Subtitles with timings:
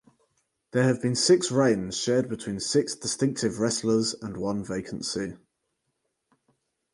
[0.71, 5.37] There have been six reigns shared between six distinctive wrestlers and one vacancy.